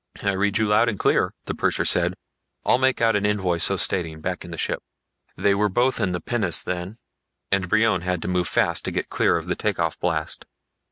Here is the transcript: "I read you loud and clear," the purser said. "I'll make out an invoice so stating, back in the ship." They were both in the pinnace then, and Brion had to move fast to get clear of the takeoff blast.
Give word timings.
"I 0.23 0.31
read 0.33 0.57
you 0.57 0.65
loud 0.65 0.89
and 0.89 0.97
clear," 0.97 1.35
the 1.45 1.53
purser 1.53 1.85
said. 1.85 2.15
"I'll 2.65 2.79
make 2.79 3.01
out 3.01 3.15
an 3.15 3.23
invoice 3.23 3.65
so 3.65 3.77
stating, 3.77 4.19
back 4.19 4.43
in 4.43 4.49
the 4.49 4.57
ship." 4.57 4.81
They 5.37 5.53
were 5.53 5.69
both 5.69 5.99
in 5.99 6.11
the 6.11 6.19
pinnace 6.19 6.63
then, 6.63 6.97
and 7.51 7.69
Brion 7.69 8.01
had 8.01 8.23
to 8.23 8.27
move 8.27 8.47
fast 8.47 8.83
to 8.85 8.91
get 8.91 9.09
clear 9.09 9.37
of 9.37 9.45
the 9.45 9.55
takeoff 9.55 9.99
blast. 9.99 10.47